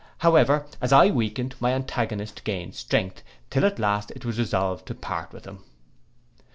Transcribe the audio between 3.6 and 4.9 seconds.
at last it was resolved